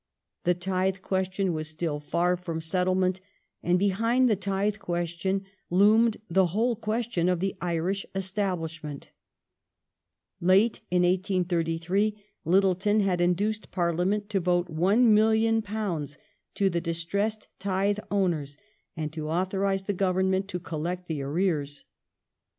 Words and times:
f^Il'Ji^^lL 0.47 0.55
'^^^ 0.55 0.59
tithe 0.59 1.01
question 1.03 1.53
was 1.53 1.67
still 1.69 1.99
far 1.99 2.35
from 2.35 2.59
settlement; 2.59 3.21
and 3.61 3.77
behind 3.77 4.27
the 4.27 4.35
tithe 4.35 4.77
question 4.79 5.45
loomed 5.69 6.17
the 6.27 6.47
whole 6.47 6.75
question 6.75 7.29
of 7.29 7.39
the 7.39 7.55
Irish 7.61 8.03
Establishment. 8.15 9.11
Late 10.39 10.81
in 10.89 11.03
1833 11.03 12.19
Littleton 12.45 13.01
had 13.01 13.21
induced 13.21 13.69
Parliament 13.69 14.27
to 14.31 14.39
vote 14.39 14.75
£1,000,000 14.75 16.17
to 16.55 16.67
the 16.71 16.81
distressed 16.81 17.47
tithe 17.59 17.99
owners, 18.09 18.57
and 18.97 19.13
to 19.13 19.29
authorize 19.29 19.83
the 19.83 19.93
Government 19.93 20.47
to 20.47 20.59
collect 20.59 21.07
the 21.07 21.19
aiTears. 21.19 21.83